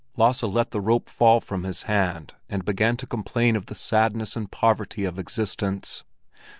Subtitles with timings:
[0.17, 4.35] Lasse let the rope fall from his hand and began to complain of the sadness
[4.35, 6.03] and poverty of existence.